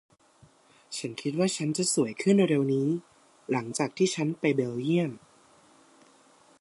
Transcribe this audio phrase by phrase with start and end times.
[0.97, 2.87] ฉันคิดว่าฉันจะสวยขึ้นเร็ว ๆ นี้
[3.51, 5.11] หลังจากที่ฉันไปเบลเยี่ยม